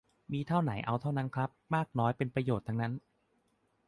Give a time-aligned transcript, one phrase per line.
[0.31, 2.93] มีเท่าไหนเอาเท่านั้นครับ มากน้อยเป็นประโยชน์ทั้งนั้น